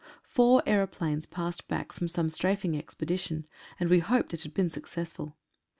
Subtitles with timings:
[0.23, 3.45] Four aeroplanes passed back from some strafing expedition,
[3.79, 5.37] and we hoped it had been successful.